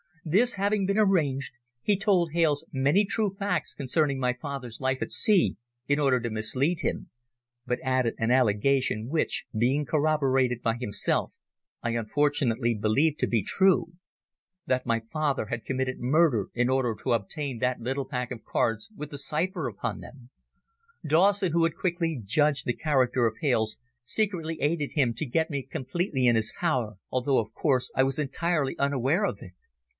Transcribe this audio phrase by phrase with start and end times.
[0.25, 5.11] This having been arranged, he told Hales many true facts concerning my father's life at
[5.11, 7.05] sea in order to mislead me,
[7.67, 11.33] but added an allegation which, being corroborated by himself,
[11.83, 13.93] I unfortunately believed to be true,
[14.67, 18.91] that my father had committed murder in order to obtain that little pack of cards
[18.95, 20.29] with the cipher upon them.
[21.05, 25.61] Dawson, who had quickly judged the character of Hales, secretly aided him to get me
[25.63, 29.53] completely in his power, although, of course, I was entirely unaware of it.